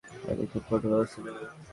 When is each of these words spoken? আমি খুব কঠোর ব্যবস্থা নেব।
আমি 0.29 0.43
খুব 0.51 0.63
কঠোর 0.69 0.89
ব্যবস্থা 0.91 1.19
নেব। 1.25 1.37